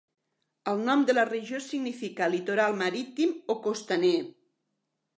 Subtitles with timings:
[0.71, 4.19] El nom de la regió significa Litoral, Marítim o Costaner.